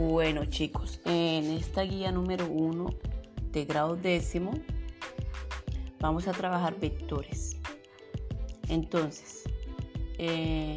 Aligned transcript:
Bueno 0.00 0.46
chicos, 0.46 0.98
en 1.04 1.50
esta 1.50 1.82
guía 1.82 2.10
número 2.10 2.46
uno 2.46 2.88
de 3.52 3.66
grado 3.66 3.96
décimo 3.96 4.52
vamos 6.00 6.26
a 6.26 6.32
trabajar 6.32 6.80
vectores. 6.80 7.58
Entonces, 8.70 9.44
eh, 10.16 10.74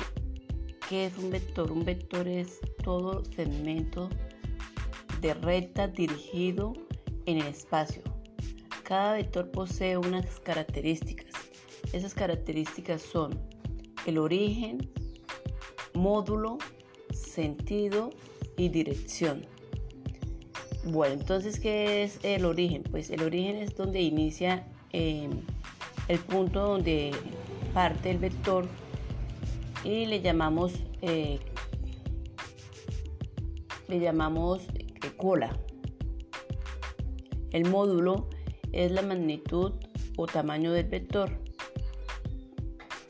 ¿qué 0.89 1.05
es 1.05 1.17
un 1.17 1.31
vector? 1.31 1.71
Un 1.71 1.85
vector 1.85 2.27
es 2.27 2.59
todo 2.83 3.23
segmento 3.23 4.09
de 5.21 5.33
recta 5.35 5.87
dirigido 5.87 6.73
en 7.25 7.37
el 7.37 7.47
espacio. 7.47 8.01
Cada 8.83 9.13
vector 9.13 9.49
posee 9.51 9.95
unas 9.95 10.41
características. 10.41 11.31
Esas 11.93 12.13
características 12.13 13.01
son 13.01 13.39
el 14.05 14.17
origen, 14.17 14.91
módulo, 15.93 16.57
sentido 17.13 18.09
y 18.57 18.69
dirección. 18.69 19.45
Bueno, 20.85 21.15
entonces, 21.15 21.59
¿qué 21.59 22.03
es 22.03 22.19
el 22.23 22.45
origen? 22.45 22.83
Pues 22.83 23.09
el 23.09 23.23
origen 23.23 23.55
es 23.55 23.75
donde 23.75 24.01
inicia 24.01 24.67
eh, 24.91 25.29
el 26.09 26.19
punto 26.19 26.59
donde 26.59 27.11
parte 27.73 28.11
el 28.11 28.17
vector 28.17 28.67
y 29.83 30.05
le 30.05 30.21
llamamos 30.21 30.73
eh, 31.01 31.39
le 33.87 33.99
llamamos 33.99 34.61
eh, 34.73 35.11
cola. 35.15 35.57
El 37.51 37.69
módulo 37.69 38.29
es 38.71 38.91
la 38.91 39.03
magnitud 39.03 39.73
o 40.17 40.25
tamaño 40.25 40.71
del 40.71 40.87
vector. 40.87 41.31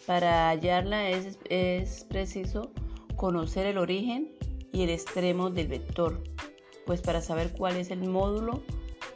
Para 0.05 0.49
hallarla 0.49 1.09
es, 1.09 1.39
es 1.49 2.03
preciso 2.03 2.71
conocer 3.15 3.65
el 3.65 3.77
origen 3.77 4.29
y 4.73 4.81
el 4.81 4.89
extremo 4.89 5.49
del 5.49 5.67
vector, 5.67 6.21
pues 6.85 6.99
para 7.01 7.21
saber 7.21 7.53
cuál 7.53 7.77
es 7.77 7.91
el 7.91 8.03
módulo 8.03 8.61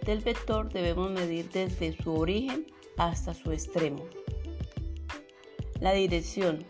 del 0.06 0.20
vector 0.20 0.72
debemos 0.72 1.12
medir 1.12 1.50
desde 1.50 1.92
su 2.02 2.14
origen 2.14 2.66
hasta 2.96 3.34
su 3.34 3.52
extremo. 3.52 4.06
La 5.82 5.92
dirección. 5.92 6.64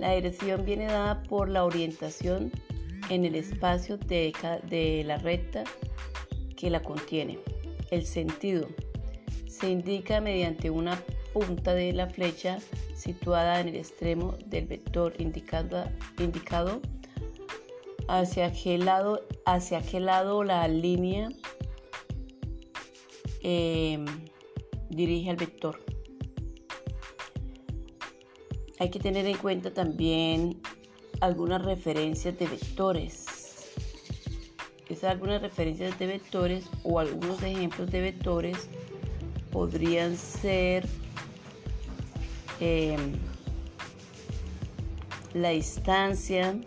La 0.00 0.12
dirección 0.12 0.64
viene 0.64 0.86
dada 0.86 1.22
por 1.22 1.48
la 1.48 1.64
orientación 1.64 2.50
en 3.10 3.24
el 3.24 3.36
espacio 3.36 3.96
de, 3.96 5.02
la 5.06 5.18
recta 5.18 5.62
que 6.56 6.68
la 6.68 6.82
contiene. 6.82 7.38
El 7.92 8.04
sentido 8.04 8.66
se 9.46 9.70
indica 9.70 10.20
mediante 10.20 10.68
una 10.68 11.00
punta 11.32 11.74
de 11.74 11.92
la 11.92 12.08
flecha 12.08 12.58
situada 12.96 13.60
en 13.60 13.68
el 13.68 13.76
extremo 13.76 14.36
del 14.46 14.66
vector 14.66 15.14
indicado 15.18 16.80
hacia 18.08 18.52
qué 18.52 18.78
lado, 18.78 19.20
hacia 19.46 19.80
qué 19.82 20.00
lado 20.00 20.44
la 20.44 20.66
línea 20.68 21.28
em, 23.42 24.04
dirige 24.90 25.30
al 25.30 25.36
vector. 25.36 25.80
Hay 28.78 28.90
que 28.90 28.98
tener 28.98 29.26
en 29.26 29.36
cuenta 29.38 29.72
también 29.72 30.60
algunas 31.20 31.64
referencias 31.64 32.38
de 32.38 32.46
vectores. 32.46 33.26
Esas 34.88 35.10
algunas 35.10 35.40
referencias 35.40 35.98
de 35.98 36.06
vectores 36.06 36.68
o 36.82 36.98
algunos 36.98 37.42
ejemplos 37.42 37.90
de 37.90 38.00
vectores 38.00 38.68
podrían 39.50 40.16
ser 40.16 40.86
em, 42.60 43.14
la 45.32 45.50
distancia, 45.50 46.60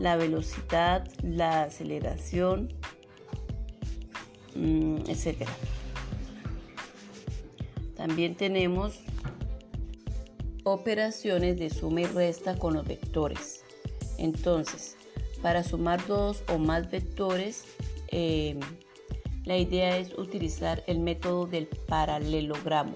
la 0.00 0.16
velocidad, 0.16 1.06
la 1.22 1.64
aceleración, 1.64 2.72
mm, 4.56 5.02
etc. 5.08 5.46
También 7.96 8.34
tenemos 8.34 9.00
operaciones 10.64 11.58
de 11.58 11.68
suma 11.68 12.00
y 12.00 12.06
resta 12.06 12.58
con 12.58 12.74
los 12.74 12.86
vectores. 12.86 13.62
Entonces, 14.16 14.96
para 15.42 15.62
sumar 15.62 16.06
dos 16.06 16.44
o 16.48 16.56
más 16.56 16.90
vectores, 16.90 17.64
eh, 18.08 18.58
la 19.44 19.58
idea 19.58 19.98
es 19.98 20.16
utilizar 20.18 20.82
el 20.86 21.00
método 21.00 21.46
del 21.46 21.66
paralelogramo. 21.66 22.94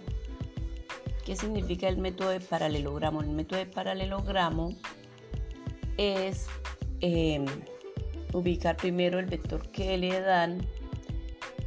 ¿Qué 1.26 1.36
significa 1.36 1.88
el 1.88 1.98
método 1.98 2.30
de 2.30 2.40
paralelogramo? 2.40 3.20
El 3.20 3.28
método 3.28 3.58
de 3.58 3.66
paralelogramo 3.66 4.74
es 5.96 6.46
Em, 7.06 7.44
ubicar 8.32 8.78
primero 8.78 9.18
el 9.18 9.26
vector 9.26 9.68
que 9.68 9.98
le 9.98 10.22
dan 10.22 10.66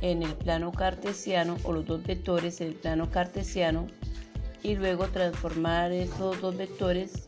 en 0.02 0.24
el 0.24 0.34
plano 0.34 0.72
cartesiano 0.72 1.58
o 1.64 1.74
los 1.74 1.86
dos 1.86 2.02
vectores 2.02 2.60
en 2.60 2.70
el 2.70 2.74
plano 2.74 3.12
cartesiano 3.12 3.86
y 4.64 4.74
luego 4.74 5.06
transformar 5.10 5.92
esos 5.92 6.42
dos 6.42 6.58
vectores, 6.58 7.28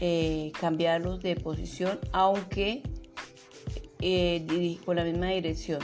eh, 0.00 0.52
cambiarlos 0.58 1.20
de 1.20 1.36
posición 1.36 2.00
aunque 2.12 2.82
eh, 4.00 4.78
con 4.86 4.96
la 4.96 5.04
misma 5.04 5.32
dirección 5.32 5.80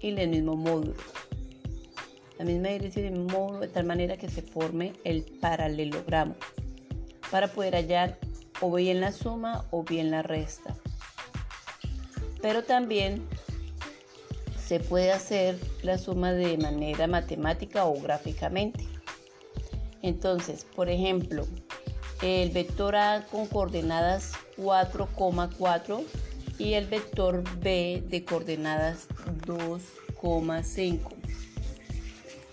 y 0.00 0.08
el 0.08 0.30
mismo 0.30 0.56
módulo. 0.56 0.94
La 2.40 2.44
misma 2.44 2.70
dirección 2.70 3.04
y 3.04 3.08
el 3.08 3.14
mismo 3.20 3.38
módulo 3.38 3.60
de 3.60 3.68
tal 3.68 3.84
manera 3.84 4.16
que 4.16 4.28
se 4.28 4.42
forme 4.42 4.94
el 5.04 5.22
paralelogramo 5.40 6.34
para 7.30 7.46
poder 7.46 7.76
hallar 7.76 8.18
o 8.60 8.72
bien 8.72 9.00
la 9.00 9.12
suma 9.12 9.64
o 9.70 9.82
bien 9.82 10.10
la 10.10 10.22
resta. 10.22 10.74
Pero 12.42 12.64
también 12.64 13.26
se 14.66 14.80
puede 14.80 15.12
hacer 15.12 15.58
la 15.82 15.98
suma 15.98 16.32
de 16.32 16.56
manera 16.56 17.06
matemática 17.06 17.84
o 17.86 18.00
gráficamente. 18.00 18.86
Entonces, 20.02 20.64
por 20.76 20.88
ejemplo, 20.88 21.46
el 22.22 22.50
vector 22.50 22.96
A 22.96 23.26
con 23.30 23.46
coordenadas 23.46 24.32
4,4 24.56 26.04
y 26.58 26.74
el 26.74 26.86
vector 26.86 27.42
B 27.60 28.02
de 28.06 28.24
coordenadas 28.24 29.08
2,5. 29.46 30.98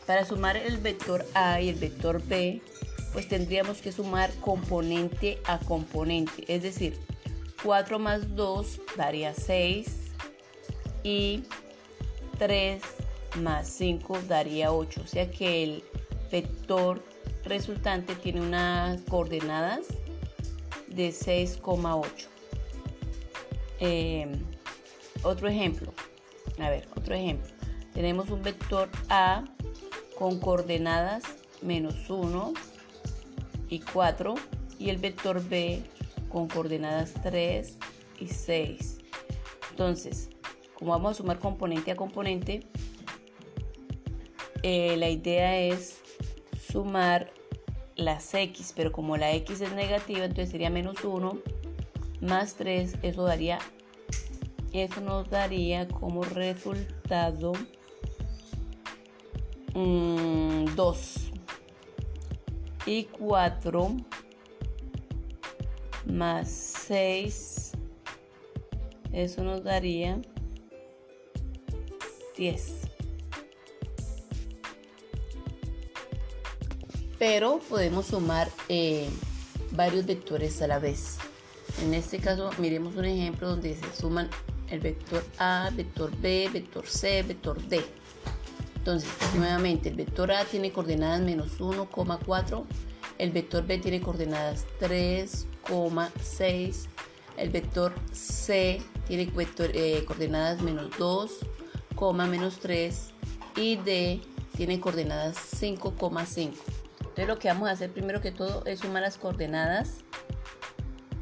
Para 0.06 0.26
sumar 0.26 0.56
el 0.56 0.78
vector 0.78 1.26
A 1.34 1.62
y 1.62 1.70
el 1.70 1.76
vector 1.76 2.26
B 2.26 2.62
pues 3.14 3.28
tendríamos 3.28 3.82
que 3.82 3.92
sumar 3.92 4.32
componente 4.42 5.40
a 5.46 5.60
componente, 5.60 6.44
es 6.48 6.64
decir, 6.64 7.00
4 7.64 8.00
más 8.00 8.36
2 8.36 8.82
daría 8.96 9.34
6 9.34 9.88
y 11.04 11.44
3 12.38 12.82
más 13.42 13.68
5 13.70 14.20
daría 14.28 14.72
8, 14.72 15.02
o 15.04 15.08
sea 15.08 15.30
que 15.32 15.64
el 15.64 15.84
vector 16.32 17.04
resultante 17.46 18.16
tiene 18.16 18.42
unas 18.42 19.02
coordenadas 19.02 19.88
de 20.88 21.10
6,8. 21.10 22.28
Em, 23.80 24.44
otro 25.24 25.48
ejemplo, 25.48 25.94
a 26.60 26.70
ver, 26.70 26.88
otro 26.96 27.16
ejemplo. 27.16 27.52
Tenemos 27.94 28.30
un 28.30 28.42
vector 28.42 28.90
A 29.10 29.46
con 30.18 30.40
coordenadas 30.40 31.24
menos 31.62 32.10
1, 32.10 32.54
y 33.70 33.80
4 33.80 34.36
y 34.80 34.90
el 34.90 34.98
vector 34.98 35.44
B 35.48 35.82
con 36.30 36.48
coordenadas 36.48 37.14
3 37.24 37.78
y 38.20 38.28
6. 38.28 38.98
Entonces, 39.72 40.30
como 40.74 40.92
vamos 40.92 41.12
a 41.12 41.14
sumar 41.16 41.40
componente 41.40 41.92
a 41.92 41.96
componente, 41.96 42.62
eh, 44.64 44.98
la 44.98 45.10
idea 45.10 45.58
es 45.60 46.00
sumar 46.72 47.32
las 47.96 48.34
x, 48.34 48.74
pero 48.76 48.92
como 48.92 49.18
la 49.18 49.32
x 49.34 49.62
es 49.62 49.74
negativa, 49.74 50.26
entonces 50.26 50.50
sería 50.50 50.70
menos 50.70 51.04
1 51.04 51.40
más 52.22 52.56
3, 52.56 52.98
eso 53.02 53.24
daría 53.24 53.60
eso 54.74 55.02
nos 55.02 55.30
daría 55.30 55.88
como 55.88 56.24
resultado 56.24 57.54
2. 59.74 59.74
Mm, 59.74 60.76
y 62.88 63.04
4 63.04 63.96
más 66.08 66.50
6 66.50 67.74
eso 69.12 69.44
nos 69.44 69.64
daría 69.64 70.20
10 72.36 72.88
pero 77.20 77.60
podemos 77.70 78.08
sumar 78.08 78.50
eh, 78.70 79.10
varios 79.72 80.06
vectores 80.06 80.62
a 80.62 80.68
la 80.68 80.80
vez. 80.80 81.18
En 81.84 81.94
este 81.94 82.20
caso 82.20 82.52
miremos 82.58 82.96
un 82.96 83.06
ejemplo 83.06 83.50
donde 83.50 83.76
se 83.76 83.96
suman 84.00 84.30
el 84.70 84.80
vector 84.80 85.24
A, 85.40 85.70
vector 85.74 86.12
B, 86.20 86.50
vector 86.52 86.86
C, 86.86 87.24
vector 87.24 87.62
D 87.68 87.84
entonces, 88.88 89.12
nuevamente, 89.36 89.90
el 89.90 89.96
vector 89.96 90.32
A 90.32 90.46
tiene 90.46 90.72
coordenadas 90.72 91.20
menos 91.20 91.60
1,4, 91.60 92.64
el 93.18 93.32
vector 93.32 93.68
B 93.68 93.80
tiene 93.80 94.00
coordenadas 94.00 94.66
3,6, 94.80 96.88
el 97.36 97.50
vector 97.50 97.94
C 98.14 98.82
tiene 99.06 99.30
eh, 99.74 100.06
coordenadas 100.06 100.62
menos 100.62 100.90
2, 100.98 101.32
menos 102.30 102.60
3 102.60 103.12
y 103.58 103.76
D 103.76 104.22
tiene 104.56 104.80
coordenadas 104.80 105.36
5,5. 105.36 106.54
Entonces 107.00 107.28
lo 107.28 107.40
que 107.40 107.50
vamos 107.50 107.68
a 107.68 107.74
hacer 107.74 107.92
primero 107.92 108.22
que 108.22 108.32
todo 108.32 108.64
es 108.66 108.80
sumar 108.80 109.02
las 109.02 109.18
coordenadas, 109.18 109.98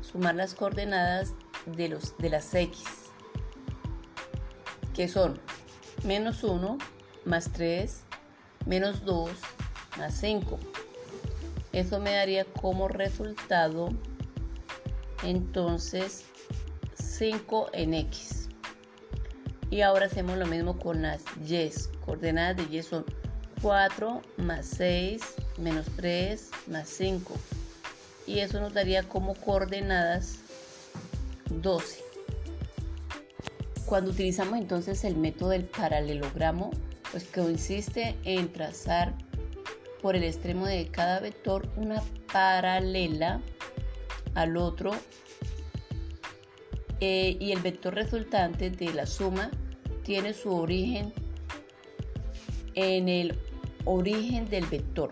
sumar 0.01 0.35
las 0.35 0.53
coordenadas 0.53 1.33
de, 1.65 1.89
los, 1.89 2.15
de 2.19 2.29
las 2.29 2.53
X, 2.53 2.83
que 4.93 5.07
son 5.07 5.39
menos 6.03 6.43
1 6.43 6.77
más 7.25 7.51
3, 7.51 8.01
menos 8.65 9.03
2 9.05 9.31
más 9.97 10.13
5. 10.15 10.59
Eso 11.73 11.99
me 11.99 12.11
daría 12.11 12.45
como 12.45 12.87
resultado 12.87 13.89
entonces 15.23 16.25
5 16.93 17.69
en 17.73 17.93
X. 17.93 18.49
Y 19.69 19.81
ahora 19.81 20.05
hacemos 20.05 20.37
lo 20.37 20.45
mismo 20.45 20.79
con 20.79 21.01
las 21.01 21.23
Y. 21.45 21.71
Coordenadas 22.05 22.57
de 22.57 22.77
Y 22.77 22.81
son 22.83 23.05
4 23.61 24.21
más 24.37 24.65
6 24.67 25.21
menos 25.57 25.85
3 25.95 26.49
más 26.67 26.87
5. 26.89 27.33
Y 28.27 28.39
eso 28.39 28.59
nos 28.59 28.73
daría 28.73 29.03
como 29.03 29.35
coordenadas 29.35 30.39
12. 31.49 32.03
Cuando 33.85 34.11
utilizamos 34.11 34.57
entonces 34.57 35.03
el 35.03 35.15
método 35.15 35.49
del 35.49 35.65
paralelogramo, 35.65 36.71
pues 37.15 37.29
consiste 37.33 38.13
en 38.25 38.51
trazar 38.51 39.13
por 40.01 40.17
el 40.17 40.23
extremo 40.25 40.65
de 40.65 40.87
cada 40.87 41.21
vector 41.21 41.65
una 41.77 42.03
paralela 42.33 43.39
al 44.33 44.57
otro 44.57 44.91
eh, 46.99 47.37
y 47.39 47.53
el 47.53 47.61
vector 47.61 47.95
resultante 47.95 48.69
de 48.69 48.93
la 48.93 49.05
suma 49.05 49.49
tiene 50.03 50.33
su 50.33 50.53
origen 50.53 51.13
en 52.73 53.07
el 53.07 53.39
origen 53.85 54.49
del 54.49 54.65
vector 54.65 55.11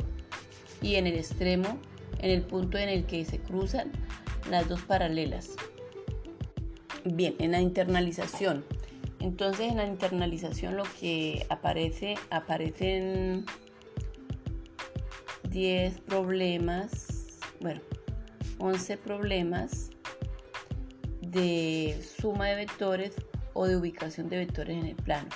y 0.81 0.95
en 0.95 1.07
el 1.07 1.15
extremo 1.15 1.79
en 2.19 2.31
el 2.31 2.41
punto 2.41 2.77
en 2.77 2.89
el 2.89 3.05
que 3.05 3.23
se 3.23 3.39
cruzan 3.39 3.93
las 4.51 4.67
dos 4.67 4.81
paralelas. 4.81 5.51
Bien, 7.05 7.33
en 7.39 7.51
la 7.51 7.61
internalización. 7.61 8.65
Entonces 9.23 9.71
en 9.71 9.77
la 9.77 9.87
internalización 9.87 10.75
lo 10.75 10.83
que 10.99 11.45
aparece, 11.49 12.15
aparecen 12.29 13.45
10 15.49 16.01
problemas, 16.01 17.39
bueno, 17.61 17.79
11 18.59 18.97
problemas 18.97 19.91
de 21.21 22.05
suma 22.17 22.47
de 22.47 22.55
vectores 22.55 23.13
o 23.53 23.65
de 23.65 23.77
ubicación 23.77 24.27
de 24.27 24.39
vectores 24.39 24.77
en 24.77 24.87
el 24.87 24.95
plano. 24.97 25.29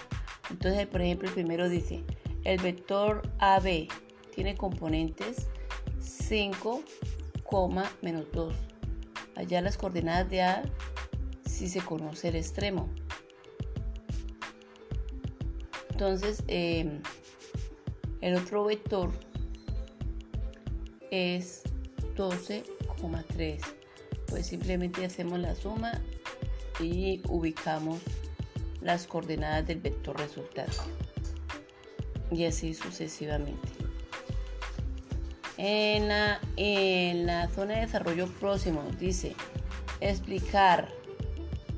Entonces, 0.50 0.86
por 0.88 1.02
ejemplo, 1.02 1.30
el 1.30 1.34
primero 1.34 1.70
dice, 1.70 2.04
el 2.44 2.60
vector 2.60 3.22
AB 3.40 3.88
tiene 4.36 4.58
componentes 4.58 5.48
5, 6.02 6.84
menos 8.02 8.26
2. 8.34 8.54
Allá 9.36 9.62
las 9.62 9.78
coordenadas 9.78 10.30
de 10.30 10.42
A 10.42 10.64
si 11.46 11.70
se 11.70 11.80
conoce 11.80 12.28
el 12.28 12.36
extremo. 12.36 12.90
Entonces, 15.98 16.44
em, 16.46 17.02
el 18.22 18.36
otro 18.36 18.66
vector 18.66 19.10
es 21.10 21.64
12,3 22.16 23.64
pues 24.28 24.46
simplemente 24.46 25.04
hacemos 25.04 25.40
la 25.40 25.56
suma 25.56 26.00
y 26.80 27.24
ubicamos 27.28 28.00
las 28.80 29.08
coordenadas 29.08 29.66
del 29.66 29.80
vector 29.80 30.20
resultado 30.20 30.72
y 32.30 32.46
así 32.46 32.76
sucesivamente. 32.76 33.68
En 35.58 36.10
la, 36.10 36.40
en 36.58 37.26
la 37.26 37.50
zona 37.50 37.74
de 37.74 37.82
desarrollo 37.82 38.28
próximo 38.40 38.84
dice 39.00 39.36
explicar 40.00 40.90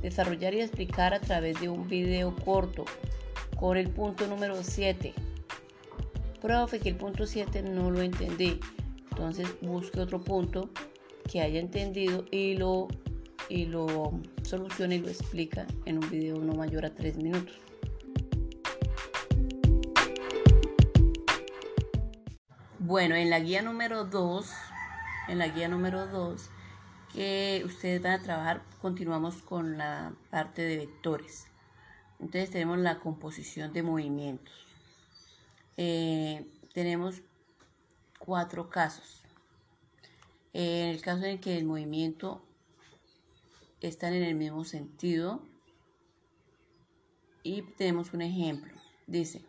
desarrollar 0.01 0.53
y 0.55 0.59
explicar 0.59 1.13
a 1.13 1.21
través 1.21 1.61
de 1.61 1.69
un 1.69 1.87
video 1.87 2.35
corto 2.35 2.83
con 3.59 3.77
el 3.77 3.89
punto 3.89 4.27
número 4.27 4.63
7 4.63 5.13
profe 6.41 6.79
que 6.79 6.89
el 6.89 6.95
punto 6.95 7.25
7 7.25 7.63
no 7.63 7.91
lo 7.91 8.01
entendí 8.01 8.59
entonces 9.11 9.47
busque 9.61 9.99
otro 9.99 10.21
punto 10.21 10.69
que 11.29 11.41
haya 11.41 11.59
entendido 11.59 12.25
y 12.31 12.55
lo, 12.55 12.87
y 13.49 13.65
lo 13.65 14.19
soluciona 14.43 14.95
y 14.95 14.99
lo 14.99 15.09
explica 15.09 15.67
en 15.85 16.03
un 16.03 16.09
video 16.09 16.37
no 16.37 16.53
mayor 16.53 16.85
a 16.85 16.95
3 16.95 17.17
minutos. 17.17 17.59
Bueno, 22.79 23.15
en 23.15 23.29
la 23.29 23.39
guía 23.39 23.61
número 23.61 24.05
2, 24.05 24.51
en 25.27 25.37
la 25.37 25.49
guía 25.49 25.67
número 25.67 26.07
2 26.07 26.49
que 27.13 27.61
ustedes 27.65 28.01
van 28.01 28.13
a 28.13 28.23
trabajar, 28.23 28.63
continuamos 28.81 29.35
con 29.41 29.77
la 29.77 30.13
parte 30.31 30.61
de 30.63 30.77
vectores. 30.77 31.47
Entonces 32.19 32.49
tenemos 32.49 32.77
la 32.79 32.99
composición 32.99 33.71
de 33.73 33.83
movimientos. 33.83 34.53
Eh, 35.77 36.45
tenemos 36.73 37.21
cuatro 38.17 38.69
casos. 38.69 39.23
En 40.53 40.89
el 40.89 41.01
caso 41.01 41.23
en 41.25 41.39
que 41.39 41.57
el 41.57 41.65
movimiento 41.65 42.43
están 43.81 44.13
en 44.13 44.23
el 44.23 44.35
mismo 44.35 44.65
sentido, 44.65 45.41
y 47.43 47.61
tenemos 47.61 48.13
un 48.13 48.21
ejemplo. 48.21 48.71
Dice, 49.07 49.41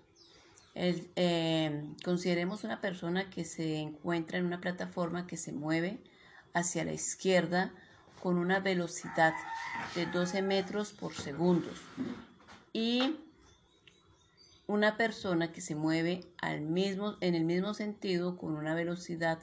em, 0.74 1.94
consideremos 2.04 2.64
una 2.64 2.80
persona 2.80 3.28
que 3.28 3.44
se 3.44 3.78
encuentra 3.78 4.38
en 4.38 4.46
una 4.46 4.60
plataforma 4.60 5.26
que 5.26 5.36
se 5.36 5.52
mueve 5.52 5.98
hacia 6.54 6.84
la 6.84 6.92
izquierda 6.92 7.72
con 8.22 8.38
una 8.38 8.60
velocidad 8.60 9.34
de 9.94 10.06
12 10.06 10.42
metros 10.42 10.92
por 10.92 11.14
segundo 11.14 11.70
y 12.72 13.18
una 14.66 14.96
persona 14.96 15.52
que 15.52 15.60
se 15.60 15.74
mueve 15.74 16.20
al 16.38 16.60
mismo, 16.60 17.16
en 17.20 17.34
el 17.34 17.44
mismo 17.44 17.74
sentido 17.74 18.36
con 18.36 18.54
una 18.54 18.74
velocidad 18.74 19.40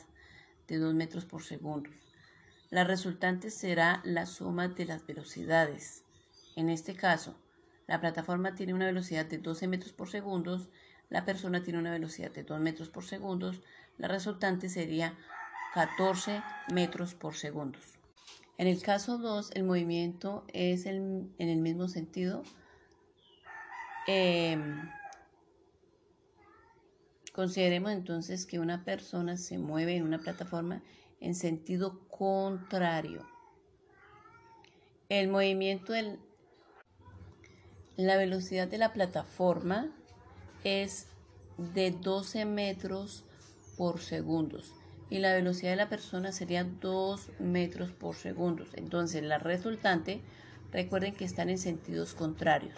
de 0.67 0.77
2 0.77 0.93
metros 0.93 1.25
por 1.25 1.43
segundo. 1.43 1.89
La 2.69 2.83
resultante 2.83 3.49
será 3.51 4.01
la 4.03 4.25
suma 4.25 4.69
de 4.69 4.85
las 4.85 5.05
velocidades. 5.05 6.03
En 6.55 6.69
este 6.69 6.95
caso, 6.95 7.35
la 7.87 7.99
plataforma 7.99 8.55
tiene 8.55 8.73
una 8.73 8.85
velocidad 8.85 9.25
de 9.25 9.37
12 9.37 9.67
metros 9.67 9.93
por 9.93 10.09
segundo, 10.09 10.65
la 11.09 11.23
persona 11.23 11.63
tiene 11.63 11.79
una 11.79 11.91
velocidad 11.91 12.31
de 12.31 12.43
2 12.43 12.59
metros 12.59 12.89
por 12.89 13.05
segundo, 13.05 13.53
la 13.97 14.07
resultante 14.07 14.67
sería 14.69 15.13
14 15.73 16.41
metros 16.73 17.15
por 17.15 17.35
segundo. 17.35 17.79
En 18.57 18.67
el 18.67 18.81
caso 18.81 19.17
2, 19.17 19.51
el 19.53 19.63
movimiento 19.63 20.45
es 20.51 20.85
en 20.85 21.31
el 21.37 21.57
mismo 21.57 21.87
sentido. 21.87 22.43
Em, 24.07 24.89
Consideremos 27.37 27.91
entonces 27.91 28.47
que 28.47 28.57
una 28.57 28.83
persona 28.83 29.37
se 29.37 29.59
mueve 29.59 29.95
en 29.95 30.01
una 30.01 30.17
plataforma 30.17 30.81
en 31.19 31.35
sentido 31.35 31.99
contrario. 32.09 33.27
El 35.07 35.27
movimiento 35.27 35.93
de 35.93 36.17
la 37.95 38.17
velocidad 38.17 38.67
de 38.67 38.79
la 38.79 38.91
plataforma 38.91 39.95
es 40.63 41.05
de 41.59 41.91
12 41.91 42.45
metros 42.45 43.23
por 43.77 43.99
segundo 43.99 44.59
y 45.11 45.19
la 45.19 45.31
velocidad 45.35 45.69
de 45.69 45.77
la 45.77 45.89
persona 45.89 46.31
sería 46.31 46.63
2 46.63 47.33
metros 47.37 47.91
por 47.91 48.15
segundo. 48.15 48.65
Entonces 48.73 49.21
la 49.21 49.37
resultante, 49.37 50.21
recuerden 50.71 51.13
que 51.13 51.25
están 51.25 51.51
en 51.51 51.59
sentidos 51.59 52.15
contrarios. 52.15 52.73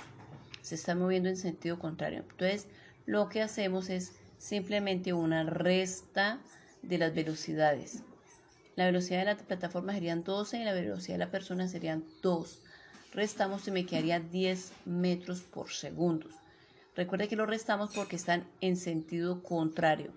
Se 0.61 0.75
están 0.75 0.99
moviendo 0.99 1.29
en 1.29 1.37
sentido 1.37 1.79
contrario. 1.79 2.19
Entonces 2.29 2.67
lo 3.05 3.29
que 3.29 3.41
hacemos 3.41 3.89
es 3.89 4.13
simplemente 4.37 5.13
una 5.13 5.43
resta 5.43 6.39
de 6.81 6.97
las 6.97 7.13
velocidades. 7.13 8.03
La 8.75 8.85
velocidad 8.85 9.19
de 9.19 9.25
la 9.25 9.37
plataforma 9.37 9.93
serían 9.93 10.23
12 10.23 10.59
y 10.59 10.63
la 10.63 10.73
velocidad 10.73 11.15
de 11.15 11.25
la 11.25 11.31
persona 11.31 11.67
serían 11.67 12.03
2. 12.21 12.59
Restamos 13.13 13.67
y 13.67 13.71
me 13.71 13.85
quedaría 13.85 14.19
10 14.19 14.71
metros 14.85 15.41
por 15.41 15.71
segundo. 15.71 16.27
Recuerde 16.95 17.27
que 17.27 17.35
lo 17.35 17.45
restamos 17.45 17.91
porque 17.93 18.15
están 18.15 18.45
en 18.61 18.77
sentido 18.77 19.43
contrario. 19.43 20.11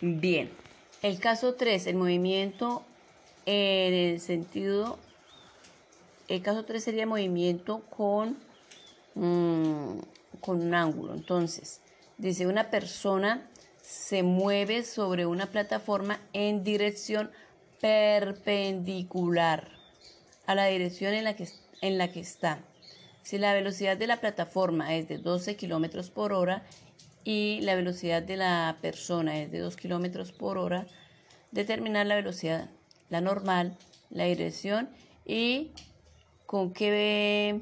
Bien, 0.00 0.50
el 1.02 1.18
caso 1.18 1.54
3, 1.54 1.86
el 1.88 1.96
movimiento 1.96 2.84
en 3.46 3.94
el 3.94 4.20
sentido, 4.20 4.98
el 6.28 6.42
caso 6.42 6.64
3 6.64 6.82
sería 6.82 7.06
movimiento 7.06 7.80
con, 7.90 8.36
mm, 9.14 9.98
con 10.40 10.60
un 10.60 10.74
ángulo. 10.74 11.14
Entonces, 11.14 11.80
Dice, 12.22 12.46
una 12.46 12.70
persona 12.70 13.50
se 13.82 14.22
mueve 14.22 14.84
sobre 14.84 15.26
una 15.26 15.46
plataforma 15.46 16.20
en 16.32 16.62
dirección 16.62 17.32
perpendicular 17.80 19.68
a 20.46 20.54
la 20.54 20.66
dirección 20.66 21.14
en 21.14 21.24
la 21.24 21.34
que, 21.34 21.48
en 21.80 21.98
la 21.98 22.12
que 22.12 22.20
está. 22.20 22.60
Si 23.24 23.38
la 23.38 23.54
velocidad 23.54 23.96
de 23.96 24.06
la 24.06 24.20
plataforma 24.20 24.94
es 24.94 25.08
de 25.08 25.18
12 25.18 25.56
kilómetros 25.56 26.10
por 26.10 26.32
hora 26.32 26.62
y 27.24 27.58
la 27.62 27.74
velocidad 27.74 28.22
de 28.22 28.36
la 28.36 28.78
persona 28.80 29.40
es 29.40 29.50
de 29.50 29.58
2 29.58 29.76
kilómetros 29.76 30.30
por 30.30 30.58
hora, 30.58 30.86
determinar 31.50 32.06
la 32.06 32.14
velocidad, 32.14 32.70
la 33.10 33.20
normal, 33.20 33.76
la 34.10 34.26
dirección 34.26 34.90
y 35.26 35.72
con 36.46 36.72
qué 36.72 37.60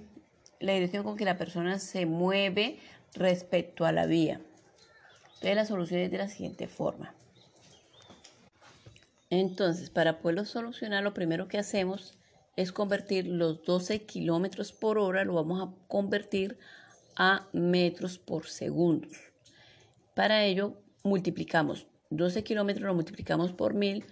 la 0.61 0.75
dirección 0.75 1.03
con 1.03 1.17
que 1.17 1.25
la 1.25 1.39
persona 1.39 1.79
se 1.79 2.07
mueve 2.07 2.79
respecto 3.15 3.85
a 3.85 3.93
la 3.93 4.07
vía. 4.07 4.41
Entonces 5.25 5.57
la 5.57 5.65
solución 5.65 6.01
es 6.01 6.11
de 6.11 6.19
la 6.19 6.29
siguiente 6.29 6.69
forma. 6.69 7.15
Entonces, 9.31 9.91
para 9.91 10.19
poderlo 10.19 10.45
solucionar, 10.45 11.03
lo 11.03 11.15
primero 11.15 11.49
que 11.49 11.59
hacemos 11.59 12.15
es 12.57 12.73
convertir 12.73 13.27
los 13.27 13.65
12 13.65 14.03
kilómetros 14.03 14.73
por 14.73 14.99
hora, 14.99 15.25
lo 15.25 15.35
vamos 15.35 15.63
a 15.63 15.73
convertir 15.89 16.59
a 17.17 17.49
metros 17.53 18.19
por 18.19 18.47
segundo. 18.49 19.09
Para 20.15 20.45
ello, 20.45 20.75
multiplicamos 21.05 21.87
12 22.11 22.43
kilómetros, 22.43 22.87
lo 22.87 22.95
multiplicamos 22.95 23.53
por 23.53 23.75
1000 23.75 24.05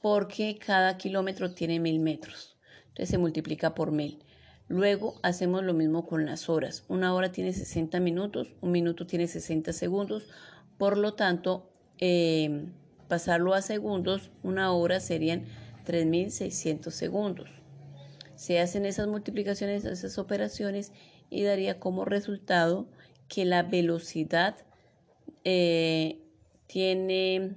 porque 0.00 0.56
cada 0.58 0.96
kilómetro 0.96 1.52
tiene 1.52 1.80
1000 1.80 1.98
metros. 1.98 2.56
Entonces 2.88 3.10
se 3.10 3.18
multiplica 3.18 3.74
por 3.74 3.90
1000. 3.90 4.22
Luego 4.70 5.16
hacemos 5.24 5.64
lo 5.64 5.74
mismo 5.74 6.06
con 6.06 6.26
las 6.26 6.48
horas. 6.48 6.84
Una 6.86 7.12
hora 7.12 7.32
tiene 7.32 7.52
60 7.52 7.98
minutos, 7.98 8.54
un 8.60 8.70
minuto 8.70 9.04
tiene 9.04 9.26
60 9.26 9.72
segundos. 9.72 10.28
Por 10.78 10.96
lo 10.96 11.14
tanto, 11.14 11.68
eh, 11.98 12.66
pasarlo 13.08 13.54
a 13.54 13.62
segundos, 13.62 14.30
una 14.44 14.72
hora 14.72 15.00
serían 15.00 15.44
3.600 15.86 16.88
segundos. 16.92 17.50
Se 18.36 18.60
hacen 18.60 18.86
esas 18.86 19.08
multiplicaciones, 19.08 19.84
esas 19.84 20.18
operaciones 20.18 20.92
y 21.30 21.42
daría 21.42 21.80
como 21.80 22.04
resultado 22.04 22.86
que 23.26 23.44
la 23.44 23.64
velocidad 23.64 24.54
eh, 25.42 26.20
tiene, 26.68 27.56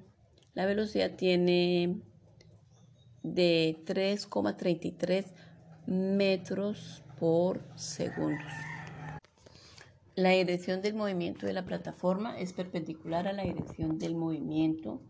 la 0.55 0.65
velocidad 0.65 1.11
tiene 1.11 2.01
de 3.21 3.77
3,33 3.85 5.25
metros 5.85 7.02
por 7.19 7.61
segundos. 7.75 8.51
La 10.15 10.29
dirección 10.29 10.81
del 10.81 10.93
movimiento 10.93 11.45
de 11.45 11.53
la 11.53 11.65
plataforma 11.65 12.37
es 12.37 12.53
perpendicular 12.53 13.27
a 13.27 13.33
la 13.33 13.43
dirección 13.43 13.97
del 13.97 14.15
movimiento 14.15 15.01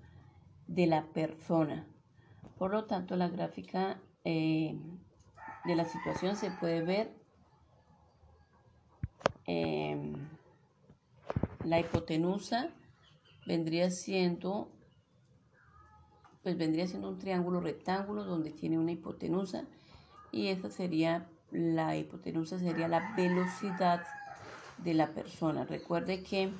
de 0.68 0.88
la 0.88 1.06
persona. 1.08 1.86
Por 2.58 2.72
lo 2.72 2.86
tanto, 2.86 3.16
la 3.18 3.28
gráfica 3.28 4.00
eh, 4.24 4.78
de 5.66 5.76
la 5.76 5.86
situación 5.86 6.36
se 6.36 6.52
puede 6.52 6.82
ver 6.82 7.12
em, 9.46 10.14
la 11.66 11.80
hipotenusa 11.80 12.70
vendría 13.46 13.90
siendo 13.90 14.70
pues 16.44 16.58
vendría 16.58 16.88
siendo 16.88 17.10
un 17.10 17.20
triángulo 17.20 17.62
rectángulo 17.62 18.26
donde 18.26 18.52
tiene 18.52 18.78
una 18.78 18.92
hipotenusa 18.92 19.66
y 20.32 20.48
esa 20.48 20.70
sería 20.70 21.30
la 21.54 21.96
hipotenusa 21.96 22.60
sería 22.60 22.88
la 22.88 23.14
velocidad 23.16 24.04
de 24.80 24.94
la 24.94 25.08
persona. 25.08 25.64
Recuerde 25.64 26.24
que 26.24 26.52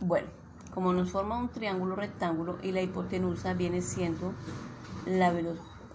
bueno, 0.00 0.28
como 0.74 0.92
nos 0.92 1.10
forma 1.10 1.38
un 1.38 1.48
triángulo 1.48 1.96
rectángulo 1.96 2.58
y 2.62 2.72
la 2.72 2.82
hipotenusa 2.82 3.54
viene 3.54 3.80
siendo 3.80 4.34
la 5.06 5.32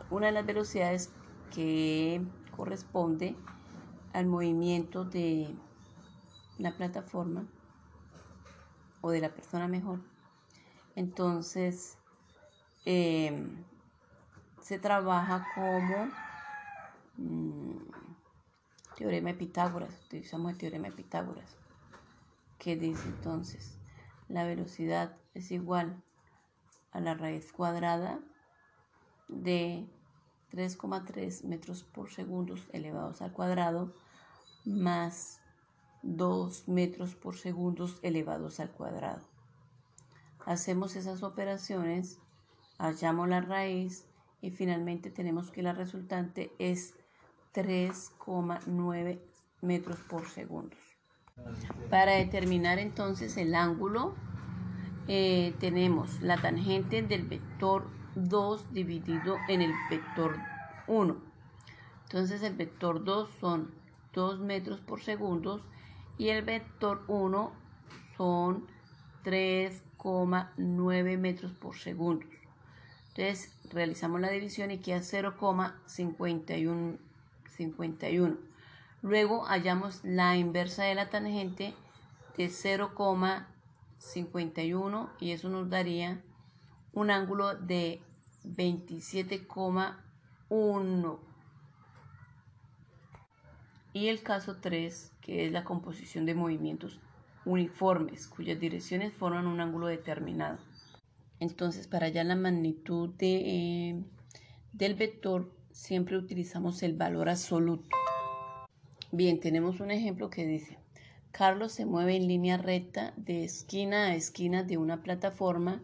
una 0.10 0.28
de 0.28 0.32
las 0.32 0.46
velocidades 0.46 1.12
que 1.54 2.22
corresponde 2.56 3.36
al 4.14 4.26
movimiento 4.26 5.06
de 5.06 5.54
la 6.58 6.76
plataforma 6.76 7.46
o 9.02 9.12
de 9.12 9.22
la 9.22 9.30
persona 9.30 9.68
mejor. 9.68 10.00
Entonces, 10.96 11.98
em, 12.86 13.64
se 14.62 14.80
trabaja 14.80 15.46
como 15.56 16.08
mm, 17.18 17.78
teorema 18.96 19.30
de 19.30 19.36
Pitágoras, 19.36 19.94
utilizamos 20.06 20.52
el 20.52 20.58
teorema 20.58 20.90
de 20.90 20.96
Pitágoras, 20.96 21.58
que 22.58 22.76
dice 22.76 23.08
entonces 23.08 23.78
la 24.30 24.46
velocidad 24.46 25.18
es 25.34 25.52
igual 25.52 26.02
a 26.92 27.00
la 27.00 27.16
raíz 27.16 27.52
cuadrada 27.52 28.20
de 29.28 29.88
3,3 30.52 31.44
metros 31.44 31.84
por 31.84 32.12
segundo 32.12 32.56
elevados 32.72 33.22
al 33.22 33.32
cuadrado 33.32 33.94
más 34.66 35.42
2 36.04 36.68
metros 36.68 37.16
por 37.16 37.36
segundo 37.36 37.90
elevados 38.04 38.60
al 38.60 38.72
cuadrado. 38.72 39.22
Hacemos 40.46 40.96
esas 40.96 41.24
operaciones, 41.24 42.20
hallamos 42.78 43.30
la 43.30 43.42
raíz 43.42 44.06
y 44.42 44.52
finalmente 44.52 45.12
tenemos 45.12 45.52
que 45.52 45.62
la 45.62 45.74
resultante 45.74 46.52
es 46.60 46.96
3,9 47.54 49.20
metros 49.62 49.98
por 50.10 50.26
segundo. 50.28 50.76
Para 51.90 52.14
determinar 52.14 52.80
entonces 52.80 53.38
el 53.38 53.56
ángulo, 53.56 54.16
eh, 55.08 55.54
tenemos 55.60 56.22
la 56.22 56.38
tangente 56.38 57.02
del 57.02 57.24
vector 57.28 57.88
2 58.16 58.74
dividido 58.74 59.38
en 59.48 59.62
el 59.62 59.72
vector 59.90 60.38
1. 60.88 61.18
Entonces 62.04 62.44
el 62.44 62.56
vector 62.56 63.04
2 63.04 63.30
son 63.40 63.74
2 64.14 64.40
metros 64.40 64.80
por 64.82 65.02
segundo 65.02 65.62
y 66.18 66.30
el 66.30 66.44
vector 66.44 67.04
1 67.08 67.52
son 68.18 68.68
3,9 69.24 71.18
metros 71.18 71.54
por 71.54 71.78
segundo. 71.78 72.26
Realizamos 73.72 74.22
la 74.22 74.30
división 74.30 74.72
y 74.72 74.80
queda 74.80 75.00
0,51. 75.00 76.98
51. 77.52 78.38
Luego 79.02 79.46
hallamos 79.46 80.02
la 80.04 80.38
inversa 80.38 80.84
de 80.84 80.94
la 80.96 81.10
tangente 81.10 81.74
de 82.38 82.48
0,51 82.48 85.10
y 85.20 85.32
eso 85.32 85.50
nos 85.50 85.70
daría 85.70 86.22
un 86.94 87.12
ángulo 87.12 87.56
de 87.56 88.02
27,1. 88.44 91.20
Y 93.94 94.08
el 94.08 94.24
caso 94.24 94.56
3, 94.58 95.12
que 95.22 95.46
es 95.46 95.52
la 95.52 95.66
composición 95.66 96.26
de 96.26 96.34
movimientos 96.34 97.02
uniformes 97.44 98.28
cuyas 98.28 98.60
direcciones 98.60 99.12
forman 99.14 99.48
un 99.48 99.60
ángulo 99.60 99.88
determinado. 99.88 100.60
Entonces, 101.42 101.88
para 101.88 102.06
hallar 102.06 102.28
la 102.28 102.36
magnitud 102.36 103.10
de, 103.16 103.36
eh, 103.90 104.04
del 104.74 104.94
vector, 104.94 105.52
siempre 105.72 106.16
utilizamos 106.16 106.84
el 106.84 106.94
valor 106.94 107.30
absoluto. 107.30 107.90
Bien, 109.12 109.40
tenemos 109.40 109.80
un 109.80 109.90
ejemplo 109.90 110.30
que 110.30 110.46
dice, 110.46 110.78
Carlos 111.32 111.72
se 111.72 111.88
mueve 111.88 112.16
en 112.16 112.28
línea 112.28 112.58
recta 112.58 113.16
de 113.18 113.44
esquina 113.44 114.06
a 114.06 114.16
esquina 114.16 114.62
de 114.62 114.78
una 114.78 115.02
plataforma 115.02 115.82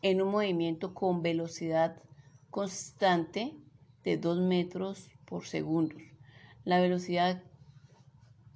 en 0.00 0.22
un 0.22 0.30
movimiento 0.30 0.94
con 0.94 1.20
velocidad 1.20 2.00
constante 2.50 3.52
de 4.04 4.16
2 4.16 4.40
metros 4.40 5.10
por 5.26 5.44
segundo. 5.44 5.96
La 6.64 6.80
velocidad 6.80 7.42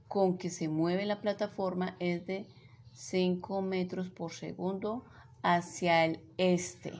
con 0.06 0.38
que 0.38 0.48
se 0.48 0.68
mueve 0.68 1.04
la 1.04 1.20
plataforma 1.20 1.94
es 2.00 2.26
de 2.26 2.46
5 2.92 3.60
metros 3.60 4.08
por 4.08 4.32
segundo 4.32 5.04
hacia 5.42 6.04
el 6.04 6.20
este. 6.36 6.92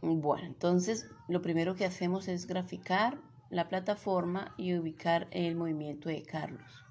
Bueno, 0.00 0.46
entonces 0.46 1.08
lo 1.28 1.40
primero 1.40 1.74
que 1.74 1.84
hacemos 1.84 2.28
es 2.28 2.46
graficar 2.46 3.18
la 3.50 3.68
plataforma 3.68 4.54
y 4.56 4.74
ubicar 4.74 5.28
el 5.30 5.56
movimiento 5.56 6.08
de 6.08 6.22
Carlos. 6.22 6.84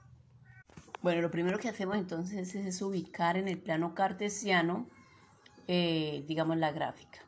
Bueno, 1.02 1.22
lo 1.22 1.30
primero 1.30 1.60
que 1.60 1.70
hacemos 1.70 1.98
entonces 1.98 2.56
es 2.56 2.82
ubicar 2.82 3.38
en 3.38 3.48
el 3.48 3.60
plano 3.60 3.94
cartesiano, 3.94 4.88
eh, 5.68 6.24
digamos, 6.28 6.58
la 6.58 6.72
gráfica. 6.72 7.20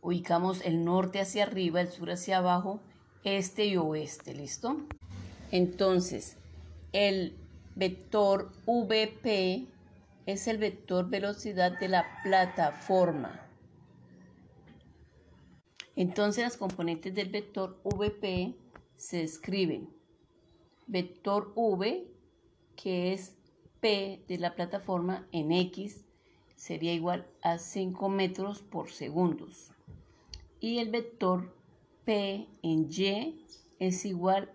Ubicamos 0.00 0.64
el 0.64 0.84
norte 0.84 1.20
hacia 1.20 1.42
arriba, 1.42 1.80
el 1.80 1.88
sur 1.88 2.10
hacia 2.10 2.38
abajo, 2.38 2.80
este 3.24 3.66
y 3.66 3.76
oeste, 3.76 4.34
¿listo? 4.34 4.78
Entonces, 5.50 6.36
el 6.92 7.36
vector 7.74 8.52
VP 8.66 9.66
es 10.28 10.46
el 10.46 10.58
vector 10.58 11.08
velocidad 11.08 11.78
de 11.78 11.88
la 11.88 12.04
plataforma. 12.22 13.48
Entonces 15.96 16.44
las 16.44 16.58
componentes 16.58 17.14
del 17.14 17.30
vector 17.30 17.80
VP 17.82 18.54
se 18.98 19.22
escriben 19.22 19.88
vector 20.86 21.54
V, 21.56 22.06
que 22.76 23.14
es 23.14 23.38
P 23.80 24.22
de 24.28 24.36
la 24.36 24.54
plataforma 24.54 25.26
en 25.32 25.50
X, 25.50 26.04
sería 26.56 26.92
igual 26.92 27.26
a 27.40 27.56
5 27.56 28.10
metros 28.10 28.60
por 28.60 28.90
segundos. 28.90 29.72
Y 30.60 30.76
el 30.76 30.90
vector 30.90 31.54
P 32.04 32.46
en 32.62 32.86
Y 32.90 33.46
es 33.78 34.04
igual 34.04 34.52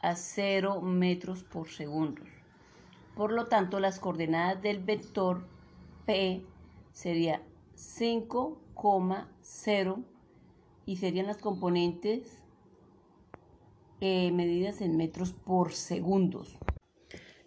a 0.00 0.16
0 0.16 0.80
metros 0.80 1.44
por 1.44 1.68
segundo. 1.68 2.22
Por 3.16 3.32
lo 3.32 3.46
tanto, 3.46 3.80
las 3.80 3.98
coordenadas 3.98 4.62
del 4.62 4.78
vector 4.78 5.44
P 6.06 6.42
sería 6.92 7.42
5,0 7.76 10.04
y 10.86 10.96
serían 10.96 11.26
las 11.26 11.38
componentes 11.38 12.38
eh, 14.00 14.30
medidas 14.32 14.80
en 14.80 14.96
metros 14.96 15.32
por 15.32 15.72
segundos. 15.72 16.56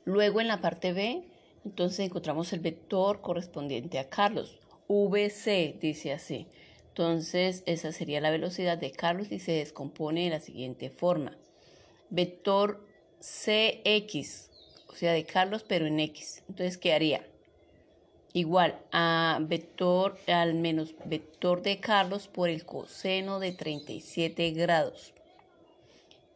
Luego 0.05 0.39
en 0.39 0.47
la 0.47 0.61
parte 0.61 0.93
B, 0.93 1.27
entonces 1.65 1.99
encontramos 1.99 2.53
el 2.53 2.59
vector 2.59 3.21
correspondiente 3.21 3.99
a 3.99 4.09
Carlos. 4.09 4.59
VC 4.87 5.77
dice 5.81 6.13
así. 6.13 6.47
Entonces 6.89 7.63
esa 7.65 7.91
sería 7.91 8.21
la 8.21 8.29
velocidad 8.29 8.77
de 8.77 8.91
Carlos 8.91 9.31
y 9.31 9.39
se 9.39 9.53
descompone 9.53 10.25
de 10.25 10.29
la 10.29 10.39
siguiente 10.39 10.89
forma. 10.89 11.37
Vector 12.09 12.85
CX, 13.19 14.51
o 14.95 14.97
sea, 14.97 15.11
de 15.11 15.25
Carlos 15.25 15.65
pero 15.67 15.85
en 15.85 15.99
X. 15.99 16.41
Entonces 16.47 16.77
quedaría 16.77 17.27
igual 18.31 18.79
a 18.93 19.39
vector 19.41 20.17
al 20.27 20.53
menos 20.53 20.95
vector 21.03 21.61
de 21.61 21.81
Carlos 21.81 22.29
por 22.29 22.47
el 22.47 22.65
coseno 22.65 23.39
de 23.39 23.51
37 23.51 24.51
grados. 24.51 25.13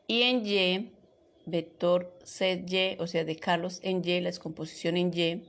Y 0.07 0.23
en 0.23 0.45
Y, 0.45 0.91
vector 1.45 2.13
ZY, 2.25 2.97
o 2.99 3.07
sea, 3.07 3.23
de 3.23 3.37
Carlos 3.37 3.79
en 3.81 4.03
Y, 4.03 4.19
la 4.19 4.29
descomposición 4.29 4.97
en 4.97 5.13
Y, 5.17 5.43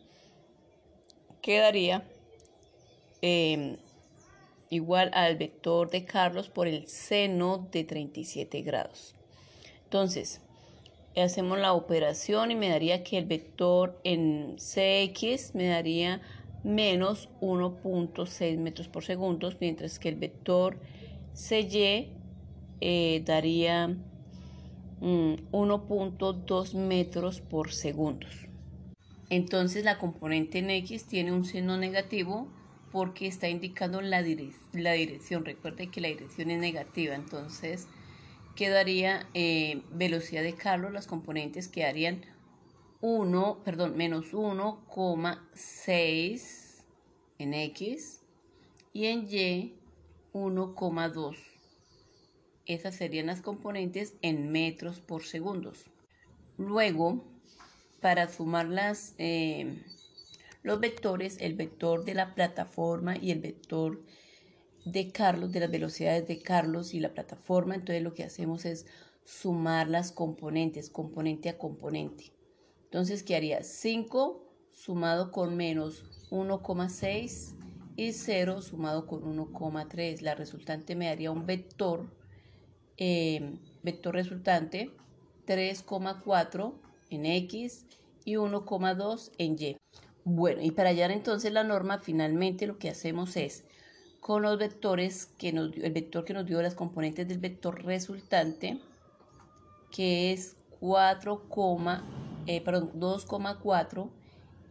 quedaría 1.42 2.04
em, 3.22 3.76
igual 4.68 5.10
al 5.14 5.36
vector 5.36 5.90
de 5.90 6.04
Carlos 6.04 6.48
por 6.48 6.68
el 6.68 6.86
seno 6.86 7.68
de 7.72 7.82
37 7.82 8.62
grados. 8.62 9.16
Entonces, 9.84 10.40
hacemos 11.16 11.58
la 11.58 11.72
operación 11.72 12.50
y 12.50 12.54
me 12.54 12.68
daría 12.68 13.02
que 13.02 13.18
el 13.18 13.26
vector 13.26 14.00
en 14.04 14.56
CX 14.56 15.54
me 15.54 15.66
daría 15.66 16.20
menos 16.62 17.28
1.6 17.40 18.58
metros 18.58 18.88
por 18.88 19.04
segundo, 19.04 19.52
mientras 19.60 19.98
que 19.98 20.08
el 20.10 20.16
vector 20.16 20.78
CY 21.34 22.12
eh, 22.80 23.22
daría 23.24 23.96
1.2 25.00 26.74
mm, 26.74 26.78
metros 26.78 27.40
por 27.40 27.72
segundo. 27.72 28.26
Entonces 29.30 29.84
la 29.84 29.98
componente 29.98 30.58
en 30.58 30.70
X 30.70 31.06
tiene 31.06 31.32
un 31.32 31.44
seno 31.44 31.76
negativo 31.76 32.48
porque 32.90 33.26
está 33.26 33.48
indicando 33.48 34.00
la, 34.00 34.22
la 34.72 34.92
dirección. 34.92 35.44
Recuerde 35.44 35.88
que 35.88 36.00
la 36.00 36.08
dirección 36.08 36.50
es 36.50 36.58
negativa, 36.58 37.14
entonces 37.14 37.86
quedaría 38.54 39.28
eh, 39.34 39.82
velocidad 39.92 40.42
de 40.42 40.54
Carlos, 40.54 40.92
las 40.92 41.06
componentes 41.06 41.68
quedarían 41.68 42.24
1, 43.00 43.62
perdón, 43.64 43.96
menos 43.96 44.32
1,6 44.32 46.84
en 47.38 47.54
X 47.54 48.22
y 48.92 49.06
en 49.06 49.26
Y 49.28 49.74
1,2 50.32 51.50
esas 52.74 52.94
serían 52.94 53.26
las 53.26 53.40
componentes 53.40 54.14
en 54.22 54.52
metros 54.52 55.00
por 55.00 55.24
segundos. 55.24 55.86
Luego, 56.56 57.24
para 58.00 58.28
sumar 58.28 58.68
las, 58.68 59.14
eh, 59.18 59.82
los 60.62 60.78
vectores, 60.78 61.38
el 61.40 61.54
vector 61.54 62.04
de 62.04 62.14
la 62.14 62.34
plataforma 62.34 63.16
y 63.16 63.32
el 63.32 63.40
vector 63.40 64.00
de 64.84 65.10
Carlos, 65.10 65.52
de 65.52 65.60
las 65.60 65.70
velocidades 65.70 66.26
de 66.26 66.40
Carlos 66.40 66.94
y 66.94 67.00
la 67.00 67.12
plataforma, 67.12 67.74
entonces 67.74 68.02
lo 68.02 68.14
que 68.14 68.24
hacemos 68.24 68.64
es 68.64 68.86
sumar 69.24 69.88
las 69.88 70.12
componentes, 70.12 70.90
componente 70.90 71.48
a 71.48 71.58
componente. 71.58 72.32
Entonces, 72.84 73.22
¿qué 73.22 73.36
haría? 73.36 73.62
5 73.62 74.42
sumado 74.72 75.30
con 75.30 75.56
menos 75.56 76.04
1,6 76.30 77.54
y 77.96 78.12
0 78.12 78.62
sumado 78.62 79.06
con 79.06 79.22
1,3. 79.22 80.22
La 80.22 80.34
resultante 80.34 80.96
me 80.96 81.06
daría 81.06 81.30
un 81.30 81.46
vector 81.46 82.08
Em, 83.02 83.58
vector 83.82 84.14
resultante 84.14 84.90
3,4 85.46 86.74
en 87.08 87.24
X 87.24 87.86
y 88.26 88.36
1,2 88.36 89.32
en 89.38 89.56
Y. 89.58 89.78
Bueno, 90.24 90.60
y 90.60 90.70
para 90.70 90.90
hallar 90.90 91.10
entonces 91.10 91.50
la 91.50 91.64
norma, 91.64 91.98
finalmente 91.98 92.66
lo 92.66 92.78
que 92.78 92.90
hacemos 92.90 93.38
es, 93.38 93.64
con 94.20 94.42
los 94.42 94.58
vectores 94.58 95.26
que 95.38 95.52
nos 95.52 95.74
el 95.76 95.92
vector 95.92 96.24
que 96.24 96.34
nos 96.34 96.46
dio 96.46 96.60
las 96.62 96.74
componentes 96.74 97.26
del 97.26 97.38
vector 97.38 97.84
resultante, 97.84 98.78
que 99.90 100.32
es 100.32 100.56
4, 100.80 101.42
eh, 102.46 102.60
perdón, 102.62 102.92
2,4 102.94 104.10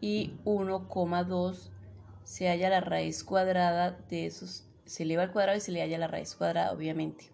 y 0.02 0.34
1,2, 0.46 1.70
se 2.24 2.48
halla 2.48 2.70
la 2.70 2.82
raíz 2.82 3.24
cuadrada 3.24 4.00
de 4.10 4.28
esos, 4.28 4.66
se 4.86 5.04
eleva 5.04 5.24
al 5.24 5.32
cuadrado 5.32 5.58
y 5.58 5.62
se 5.62 5.72
le 5.72 5.82
halla 5.82 5.98
la 5.98 6.08
raíz 6.08 6.36
cuadrada, 6.36 6.72
obviamente. 6.72 7.32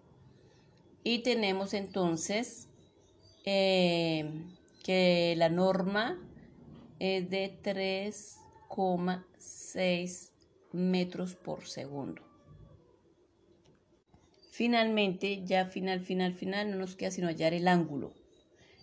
Y 1.04 1.20
tenemos 1.20 1.74
entonces 1.74 2.68
eh, 3.44 4.42
que 4.82 5.34
la 5.36 5.48
norma 5.48 6.18
es 6.98 7.30
de 7.30 7.56
3,6 7.62 10.30
metros 10.76 11.34
por 11.34 11.66
segundo. 11.66 12.22
Finalmente, 14.50 15.42
ya 15.44 15.66
final, 15.66 16.00
final, 16.00 16.32
final, 16.32 16.70
no 16.70 16.76
nos 16.76 16.96
queda 16.96 17.10
sino 17.10 17.28
hallar 17.28 17.52
el 17.52 17.68
ángulo. 17.68 18.12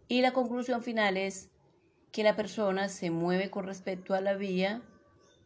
Y 0.08 0.20
la 0.20 0.32
conclusión 0.32 0.82
final 0.82 1.16
es 1.16 1.50
que 2.12 2.22
la 2.22 2.36
persona 2.36 2.88
se 2.88 3.10
mueve 3.10 3.50
con 3.50 3.66
respecto 3.66 4.14
a 4.14 4.20
la 4.20 4.34
vía 4.34 4.82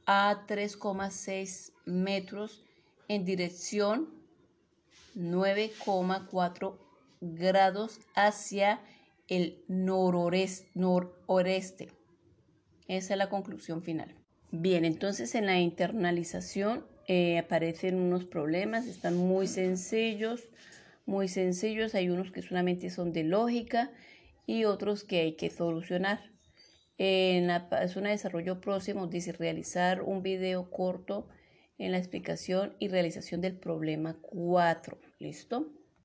a 0.07 0.45
3,6 0.47 1.73
metros 1.87 2.63
en 3.09 3.25
dirección 3.25 4.11
9,4 5.17 6.77
grados 7.21 8.01
hacia 8.15 8.81
el 9.29 9.63
nororeste. 9.69 10.59
Esa 12.89 13.15
es 13.15 13.19
la 13.19 13.29
conclusión 13.29 13.83
final. 13.83 14.15
Bien, 14.51 14.85
entonces 14.85 15.35
en 15.35 15.47
la 15.47 15.61
internalización 15.61 16.87
eh, 17.07 17.39
aparecen 17.39 17.97
unos 17.97 18.25
problemas, 18.25 18.87
están 18.87 19.17
muy 19.17 19.47
sencillos, 19.47 20.49
muy 21.05 21.29
sencillos. 21.29 21.95
Hay 21.95 22.09
unos 22.09 22.33
que 22.33 22.43
solamente 22.43 22.91
son 22.91 23.13
de 23.13 23.25
lógica 23.25 23.91
y 24.47 24.65
otros 24.65 25.05
que 25.05 25.21
hay 25.21 25.33
que 25.33 25.51
solucionar. 25.51 26.21
En 26.97 27.47
la 27.47 27.69
zona 27.89 28.09
de 28.09 28.17
desarrollo 28.17 28.61
próximo 28.61 29.07
dice 29.07 29.33
realizar 29.33 30.03
un 30.03 30.23
video 30.23 30.71
corto 30.71 31.29
en 31.79 31.93
la 31.93 31.99
explicación 31.99 32.75
y 32.79 32.89
realización 32.89 33.41
del 33.41 33.57
problema 33.57 34.17
4. 34.21 34.99
¿Listo? 35.19 35.71